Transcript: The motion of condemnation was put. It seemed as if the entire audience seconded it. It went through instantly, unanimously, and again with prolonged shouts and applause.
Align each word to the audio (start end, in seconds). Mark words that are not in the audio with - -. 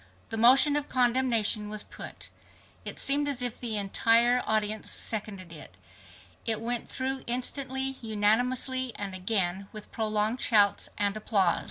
The 0.29 0.35
motion 0.35 0.75
of 0.75 0.87
condemnation 0.87 1.69
was 1.69 1.83
put. 1.83 2.29
It 2.85 2.97
seemed 2.97 3.29
as 3.29 3.43
if 3.43 3.59
the 3.59 3.77
entire 3.77 4.41
audience 4.47 4.89
seconded 4.89 5.51
it. 5.53 5.77
It 6.43 6.59
went 6.59 6.89
through 6.89 7.21
instantly, 7.27 7.97
unanimously, 8.01 8.93
and 8.95 9.13
again 9.13 9.67
with 9.71 9.91
prolonged 9.91 10.41
shouts 10.41 10.89
and 10.97 11.15
applause. 11.15 11.59